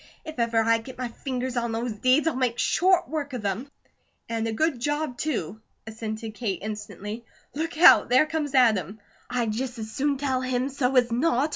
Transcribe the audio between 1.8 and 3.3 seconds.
deeds, I'll make short